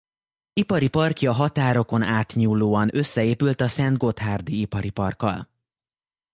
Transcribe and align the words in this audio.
Ipari 0.53 0.87
parkja 0.89 1.31
határokon 1.33 2.01
átnyúlóan 2.01 2.89
összeépült 2.95 3.61
a 3.61 3.67
Szentgotthárdi 3.67 4.59
Ipari 4.59 4.89
Parkkal. 4.89 5.49